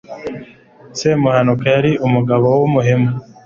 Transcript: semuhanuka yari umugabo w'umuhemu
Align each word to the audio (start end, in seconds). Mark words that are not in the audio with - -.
semuhanuka 0.99 1.65
yari 1.75 1.91
umugabo 2.05 2.45
w'umuhemu 2.59 3.09